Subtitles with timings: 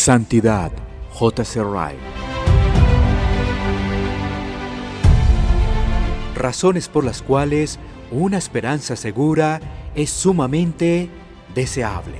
[0.00, 0.72] Santidad,
[1.12, 1.62] J.C.
[1.62, 1.98] Wright.
[6.34, 7.78] Razones por las cuales
[8.10, 9.60] una esperanza segura
[9.94, 11.10] es sumamente
[11.54, 12.16] deseable.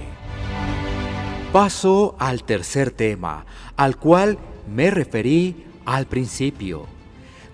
[1.54, 3.46] Paso al tercer tema,
[3.78, 4.36] al cual
[4.70, 6.84] me referí al principio.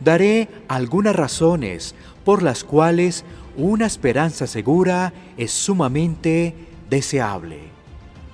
[0.00, 3.24] Daré algunas razones por las cuales
[3.56, 6.52] una esperanza segura es sumamente
[6.90, 7.60] deseable.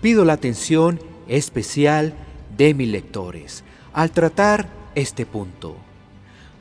[0.01, 2.15] Pido la atención especial
[2.57, 5.77] de mis lectores al tratar este punto.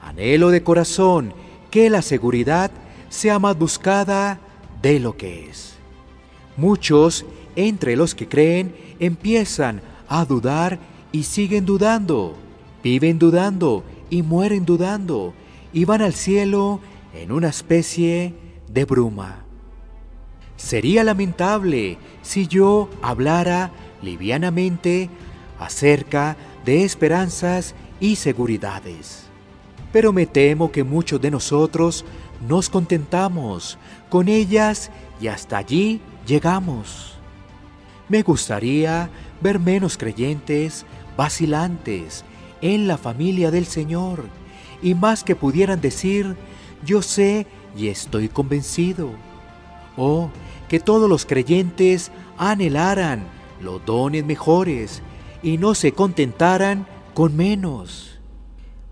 [0.02, 1.34] Anhelo de corazón
[1.70, 2.72] que la seguridad
[3.10, 4.40] sea más buscada
[4.82, 5.76] de lo que es.
[6.58, 7.26] Muchos
[7.56, 10.80] entre los que creen empiezan a dudar
[11.12, 12.36] y siguen dudando,
[12.84, 15.34] viven dudando y mueren dudando
[15.74, 16.80] y van al cielo
[17.14, 18.34] en una especie
[18.68, 19.46] de bruma.
[20.56, 23.72] Sería lamentable si yo hablara
[24.02, 25.10] livianamente
[25.60, 29.26] acerca de esperanzas y seguridades.
[29.92, 32.06] Pero me temo que muchos de nosotros
[32.48, 33.78] nos contentamos
[34.10, 37.16] con ellas y hasta allí llegamos.
[38.10, 39.10] Me gustaría
[39.42, 42.24] ver menos creyentes vacilantes
[42.62, 44.26] en la familia del Señor
[44.82, 46.36] y más que pudieran decir,
[46.84, 47.46] yo sé
[47.78, 49.12] y estoy convencido.
[49.98, 50.30] O
[50.68, 53.24] que todos los creyentes anhelaran
[53.62, 55.02] los dones mejores
[55.44, 58.20] y no se contentaran con menos.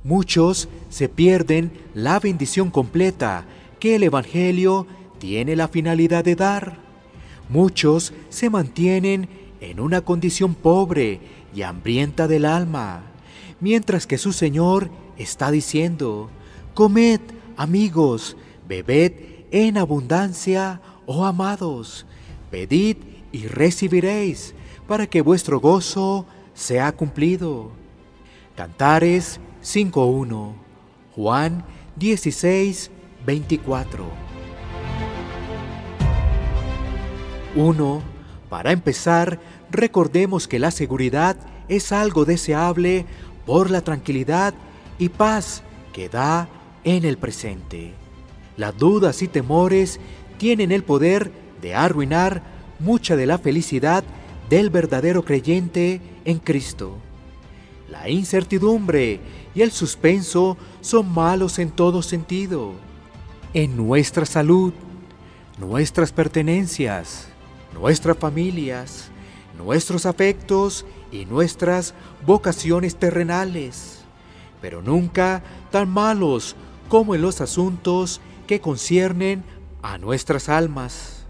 [0.03, 3.45] Muchos se pierden la bendición completa
[3.79, 4.87] que el Evangelio
[5.19, 6.77] tiene la finalidad de dar.
[7.49, 9.29] Muchos se mantienen
[9.61, 11.19] en una condición pobre
[11.53, 13.03] y hambrienta del alma,
[13.59, 16.29] mientras que su Señor está diciendo,
[16.73, 17.19] comed,
[17.57, 19.11] amigos, bebed
[19.51, 22.05] en abundancia, oh amados,
[22.51, 22.97] pedid
[23.31, 24.53] y recibiréis,
[24.89, 27.69] para que vuestro gozo sea cumplido.
[28.55, 30.53] Cantares 5.1,
[31.15, 31.63] Juan
[31.95, 32.89] 16,
[33.23, 34.05] 24.
[37.55, 38.01] 1.
[38.49, 39.39] Para empezar,
[39.69, 43.05] recordemos que la seguridad es algo deseable
[43.45, 44.55] por la tranquilidad
[44.97, 45.61] y paz
[45.93, 46.49] que da
[46.83, 47.93] en el presente.
[48.57, 49.99] Las dudas y temores
[50.39, 52.41] tienen el poder de arruinar
[52.79, 54.03] mucha de la felicidad
[54.49, 56.97] del verdadero creyente en Cristo.
[57.89, 59.19] La incertidumbre
[59.55, 62.73] y el suspenso son malos en todo sentido.
[63.53, 64.73] En nuestra salud,
[65.57, 67.27] nuestras pertenencias,
[67.73, 69.09] nuestras familias,
[69.57, 71.93] nuestros afectos y nuestras
[72.25, 74.01] vocaciones terrenales,
[74.61, 76.55] pero nunca tan malos
[76.87, 79.43] como en los asuntos que conciernen
[79.81, 81.25] a nuestras almas.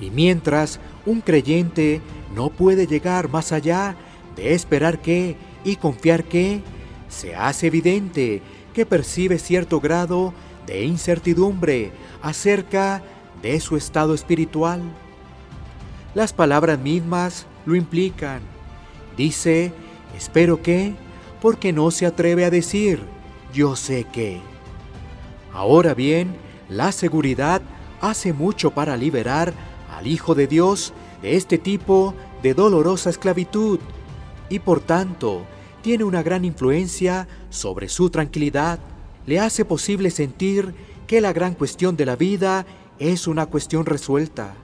[0.00, 2.02] Y mientras un creyente
[2.34, 3.96] no puede llegar más allá
[4.36, 6.62] de esperar que y confiar que,
[7.08, 8.42] se hace evidente
[8.74, 10.34] que percibe cierto grado
[10.66, 13.02] de incertidumbre acerca
[13.40, 14.82] de su estado espiritual.
[16.14, 18.42] Las palabras mismas lo implican.
[19.16, 19.72] Dice,
[20.14, 20.94] espero que,
[21.40, 23.00] porque no se atreve a decir,
[23.54, 24.40] yo sé que.
[25.54, 26.36] Ahora bien,
[26.68, 27.62] la seguridad
[28.02, 29.54] hace mucho para liberar
[29.96, 30.92] al Hijo de Dios
[31.22, 33.80] de este tipo de dolorosa esclavitud
[34.48, 35.44] y por tanto
[35.82, 38.78] tiene una gran influencia sobre su tranquilidad.
[39.26, 40.74] Le hace posible sentir
[41.06, 42.66] que la gran cuestión de la vida
[42.98, 44.54] es una cuestión resuelta.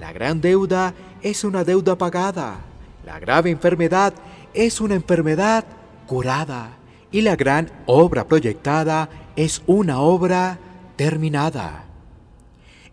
[0.00, 2.60] La gran deuda es una deuda pagada.
[3.06, 4.14] La grave enfermedad
[4.54, 5.64] es una enfermedad
[6.06, 6.76] curada.
[7.10, 10.58] Y la gran obra proyectada es una obra
[10.96, 11.84] terminada.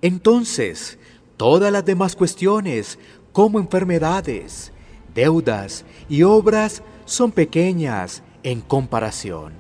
[0.02, 0.99] Entonces,
[1.40, 3.00] todas las demás cuestiones,
[3.32, 4.74] como enfermedades,
[5.16, 9.54] deudas y obras, son pequeñas en comparación.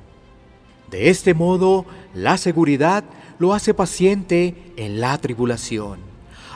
[0.91, 3.05] De este modo, la seguridad
[3.37, 5.99] lo hace paciente en la tribulación,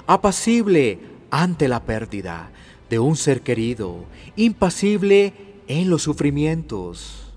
[0.07, 0.99] apacible
[1.31, 2.51] ante la pérdida
[2.89, 4.03] de un ser querido,
[4.35, 5.33] impasible
[5.67, 7.31] en los sufrimientos,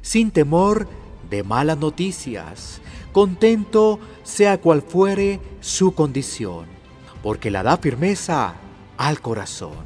[0.00, 0.86] sin temor
[1.28, 2.80] de malas noticias,
[3.10, 6.81] contento sea cual fuere su condición,
[7.22, 8.54] porque la da firmeza
[8.96, 9.84] al corazón,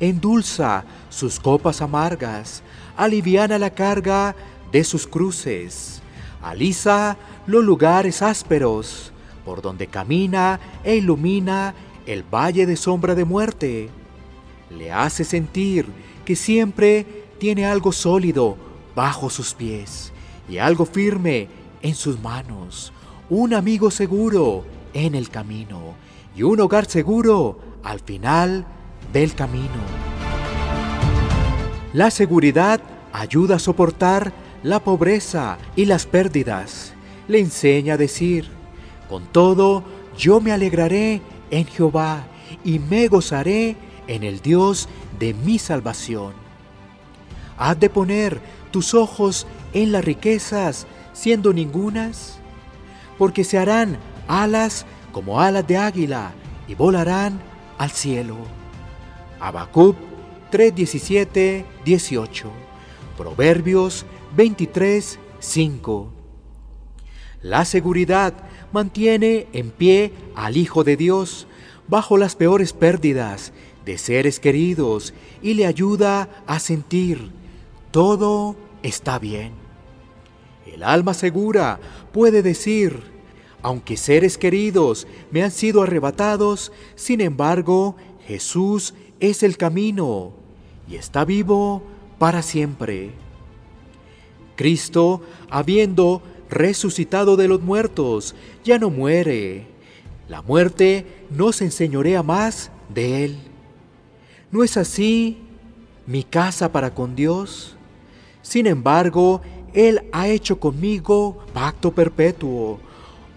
[0.00, 2.62] endulza sus copas amargas,
[2.96, 4.34] aliviana la carga
[4.72, 6.00] de sus cruces,
[6.42, 7.16] alisa
[7.46, 9.12] los lugares ásperos,
[9.44, 11.74] por donde camina e ilumina
[12.06, 13.90] el valle de sombra de muerte.
[14.70, 15.86] Le hace sentir
[16.24, 18.56] que siempre tiene algo sólido
[18.94, 20.12] bajo sus pies
[20.48, 21.48] y algo firme
[21.82, 22.92] en sus manos,
[23.28, 25.94] un amigo seguro en el camino
[26.34, 28.66] y un hogar seguro al final
[29.12, 29.68] del camino.
[31.92, 32.80] La seguridad
[33.12, 34.32] ayuda a soportar
[34.62, 36.94] la pobreza y las pérdidas.
[37.26, 38.48] Le enseña a decir,
[39.08, 39.82] con todo,
[40.16, 42.24] yo me alegraré en Jehová
[42.64, 44.88] y me gozaré en el Dios
[45.18, 46.32] de mi salvación.
[47.56, 48.40] Has de poner
[48.70, 52.38] tus ojos en las riquezas, siendo ningunas,
[53.18, 53.98] porque se harán
[54.28, 56.32] alas como alas de águila
[56.68, 57.40] y volarán
[57.78, 58.36] al cielo.
[59.40, 59.96] Habacuc
[60.50, 62.50] 3:17, 18.
[63.16, 66.12] Proverbios 23, 5.
[67.42, 68.34] La seguridad
[68.72, 71.46] mantiene en pie al Hijo de Dios
[71.88, 73.52] bajo las peores pérdidas
[73.84, 77.32] de seres queridos y le ayuda a sentir
[77.90, 79.52] todo está bien.
[80.66, 81.80] El alma segura
[82.12, 83.09] puede decir,
[83.62, 87.96] aunque seres queridos me han sido arrebatados, sin embargo,
[88.26, 90.32] Jesús es el camino
[90.88, 91.82] y está vivo
[92.18, 93.10] para siempre.
[94.56, 98.34] Cristo, habiendo resucitado de los muertos,
[98.64, 99.66] ya no muere.
[100.28, 103.38] La muerte no se enseñorea más de él.
[104.50, 105.38] ¿No es así
[106.06, 107.76] mi casa para con Dios?
[108.42, 109.40] Sin embargo,
[109.72, 112.80] Él ha hecho conmigo pacto perpetuo,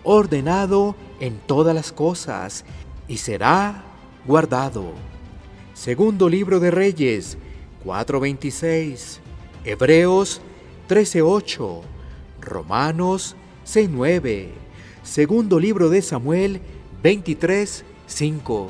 [0.04, 2.66] ordenado en todas las cosas,
[3.08, 3.84] y será
[4.26, 4.94] guardado.
[5.74, 7.38] Segundo libro de Reyes
[7.84, 9.20] 4:26,
[9.66, 10.42] Hebreos
[10.88, 11.82] 13:8,
[12.42, 13.36] Romanos
[13.66, 14.50] 6:9,
[15.04, 16.62] segundo libro de Samuel
[17.02, 18.68] 23:5.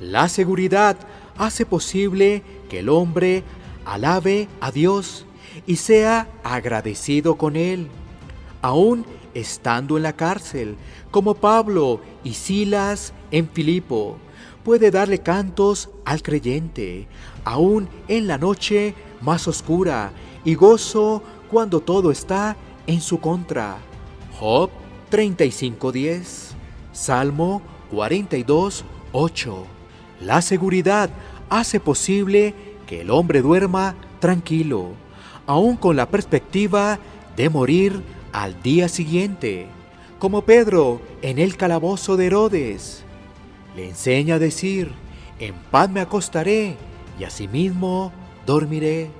[0.00, 0.96] La seguridad
[1.36, 3.42] hace posible que el hombre
[3.84, 5.26] alabe a Dios
[5.66, 7.88] y sea agradecido con Él,
[8.60, 10.76] aún estando en la cárcel,
[11.10, 14.18] como Pablo y Silas en Filipo.
[14.64, 17.08] Puede darle cantos al creyente,
[17.44, 20.12] aún en la noche más oscura,
[20.44, 22.56] y gozo cuando todo está
[22.86, 23.78] en su contra.
[24.38, 24.70] Job
[25.10, 26.54] 35:10,
[26.92, 27.62] Salmo
[27.92, 29.64] 42:8.
[30.20, 31.10] La seguridad
[31.50, 32.54] hace posible
[32.86, 34.90] que el hombre duerma tranquilo,
[35.46, 36.98] aún con la perspectiva
[37.36, 38.02] de morir
[38.32, 39.66] al día siguiente,
[40.18, 43.04] como Pedro en el calabozo de Herodes.
[43.76, 44.92] Le enseña a decir,
[45.38, 46.76] en paz me acostaré
[47.18, 48.12] y asimismo
[48.46, 49.10] dormiré,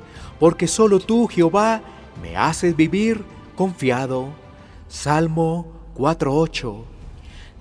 [0.40, 1.82] porque solo tú, Jehová,
[2.22, 3.24] me haces vivir
[3.56, 4.28] confiado.
[4.88, 5.66] Salmo
[5.96, 6.92] 4.8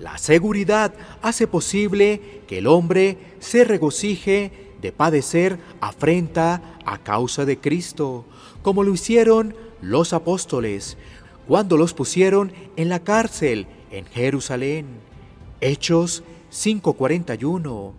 [0.01, 7.59] la seguridad hace posible que el hombre se regocije de padecer afrenta a causa de
[7.59, 8.25] Cristo,
[8.63, 10.97] como lo hicieron los apóstoles
[11.51, 14.85] cuando los pusieron en la cárcel en Jerusalén.
[15.59, 17.91] Hechos 5:41.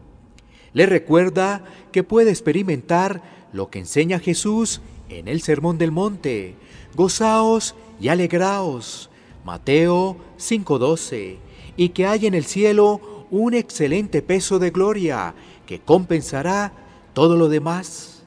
[0.73, 1.63] Le recuerda
[1.93, 3.23] que puede experimentar
[3.53, 6.55] lo que enseña Jesús en el Sermón del Monte.
[6.95, 9.11] Gozaos y alegraos.
[9.45, 11.37] Mateo 5:12
[11.77, 15.35] y que hay en el cielo un excelente peso de gloria
[15.67, 16.73] que compensará
[17.13, 18.23] todo lo demás.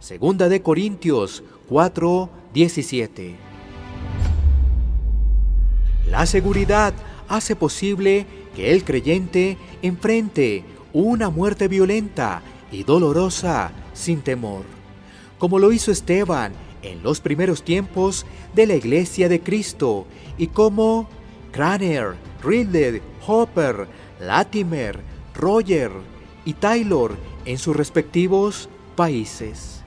[0.00, 3.55] Segunda de Corintios 4, 17.
[6.10, 6.94] La seguridad
[7.28, 14.64] hace posible que el creyente enfrente una muerte violenta y dolorosa sin temor,
[15.38, 16.52] como lo hizo Esteban
[16.82, 20.06] en los primeros tiempos de la iglesia de Cristo
[20.38, 21.08] y como
[21.50, 23.88] Craner Ridley, Hopper,
[24.20, 25.00] Latimer,
[25.34, 25.90] Roger
[26.44, 29.80] y Taylor en sus respectivos países.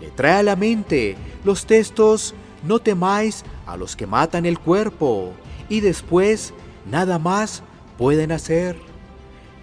[0.00, 5.32] Le trae a la mente los textos No temáis a los que matan el cuerpo
[5.68, 6.54] y después
[6.90, 7.62] nada más
[7.98, 8.78] pueden hacer.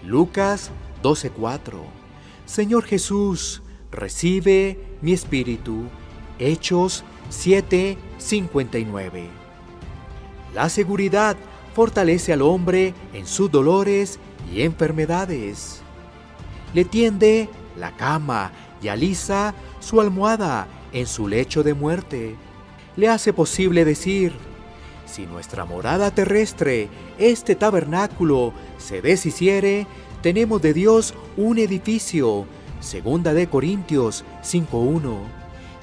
[0.04, 0.70] Lucas
[1.04, 1.84] 12:4
[2.46, 5.86] Señor Jesús, recibe mi espíritu.
[6.40, 9.28] Hechos 7:59
[10.54, 11.38] La seguridad
[11.74, 14.20] fortalece al hombre en sus dolores
[14.54, 15.82] y enfermedades.
[16.74, 22.36] Le tiende la cama y alisa su almohada en su lecho de muerte.
[22.98, 24.34] Le hace posible decir,
[25.12, 26.88] si nuestra morada terrestre,
[27.18, 29.86] este tabernáculo, se deshiciere,
[30.22, 32.46] tenemos de Dios un edificio.
[32.80, 35.18] Segunda de Corintios 5.1.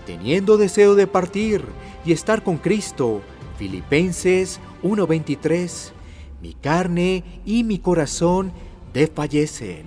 [0.06, 1.62] Teniendo deseo de partir
[2.06, 3.20] y estar con Cristo,
[3.58, 5.90] Filipenses 1.23,
[6.40, 8.52] mi carne y mi corazón
[8.94, 9.86] desfallecen,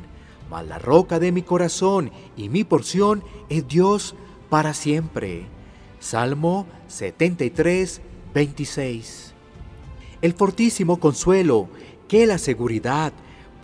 [0.51, 4.13] mas la roca de mi corazón y mi porción es Dios
[4.49, 5.45] para siempre.
[5.99, 8.01] Salmo 73,
[8.33, 9.30] 26.
[10.21, 11.67] El fortísimo consuelo
[12.07, 13.11] que la seguridad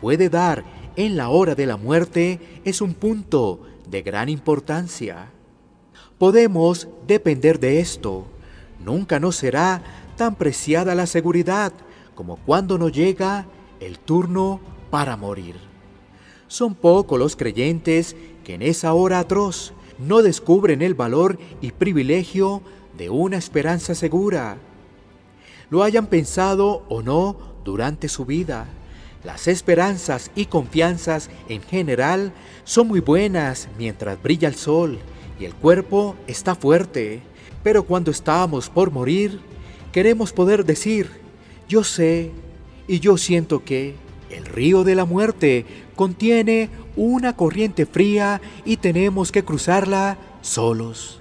[0.02, 0.64] puede dar
[0.96, 5.32] en la hora de la muerte es un punto de gran importancia.
[6.18, 8.26] podemos depender de esto.
[8.84, 9.84] Nunca nos será
[10.16, 11.72] tan preciada la seguridad
[12.16, 13.46] como cuando nos llega
[13.80, 14.60] el turno
[14.90, 15.56] para morir.
[16.48, 22.64] Son pocos los creyentes que en esa hora atroz no descubren el valor y privilegio
[22.98, 24.58] de una esperanza segura.
[25.69, 28.67] Lo hayan pensado o no durante su vida.
[29.24, 32.31] Las esperanzas y confianzas en general
[32.63, 35.00] son muy buenas mientras brilla el sol
[35.39, 37.21] y el cuerpo está fuerte,
[37.63, 39.41] pero cuando estamos por morir,
[39.91, 41.09] queremos poder decir,
[41.67, 42.31] yo sé
[42.88, 43.95] y yo siento que
[44.29, 51.19] el río de la muerte contiene una corriente fría y tenemos que cruzarla solos.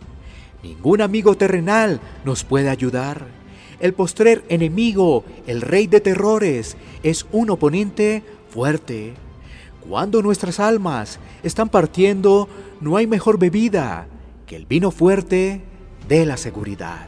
[0.63, 3.27] Ningún amigo terrenal nos puede ayudar.
[3.81, 9.15] El postrer enemigo, el rey de terrores, es un oponente fuerte.
[9.89, 12.49] Cuando nuestras almas están partiendo,
[12.81, 14.07] no hay mejor bebida
[14.47, 15.61] que el vino fuerte
[16.09, 17.07] de la seguridad.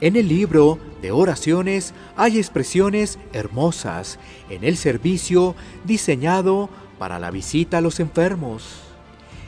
[0.00, 4.18] En el libro de oraciones hay expresiones hermosas
[4.50, 8.80] en el servicio diseñado para la visita a los enfermos.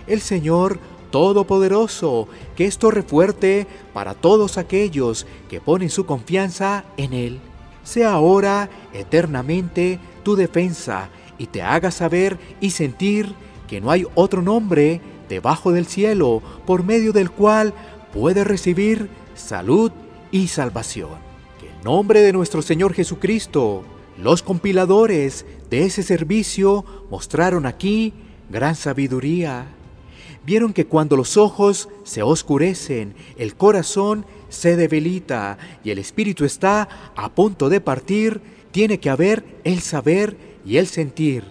[0.06, 0.78] El Señor
[1.14, 7.38] Todopoderoso, que es torre fuerte para todos aquellos que ponen su confianza en Él,
[7.84, 13.32] sea ahora eternamente tu defensa y te haga saber y sentir
[13.68, 17.74] que no hay otro nombre debajo del cielo por medio del cual
[18.12, 19.92] puedes recibir salud
[20.32, 21.10] y salvación.
[21.60, 23.84] Que el nombre de nuestro Señor Jesucristo,
[24.20, 28.14] los compiladores de ese servicio mostraron aquí
[28.50, 29.73] gran sabiduría.
[30.44, 36.88] Vieron que cuando los ojos se oscurecen, el corazón se debilita y el espíritu está
[37.16, 40.36] a punto de partir, tiene que haber el saber
[40.66, 41.44] y el sentir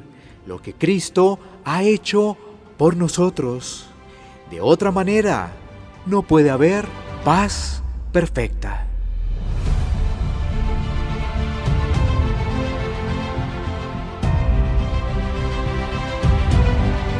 [0.45, 2.37] lo que Cristo ha hecho
[2.77, 3.87] por nosotros.
[4.51, 5.53] De otra manera,
[6.05, 6.85] no puede haber
[7.23, 7.81] paz
[8.11, 8.87] perfecta.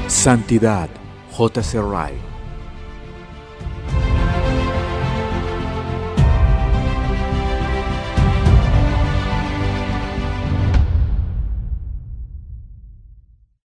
[0.08, 0.90] Santidad,
[1.36, 1.80] J.C.
[1.80, 2.33] Wright.